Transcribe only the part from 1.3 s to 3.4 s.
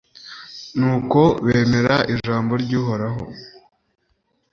bemera ijambo ry'uhoraho